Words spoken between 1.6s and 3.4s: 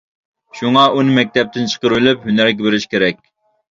چىقىرىۋېلىپ ھۈنەرگە بېرىش كېرەك.